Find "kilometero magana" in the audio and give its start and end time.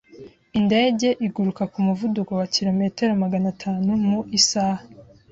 2.55-3.47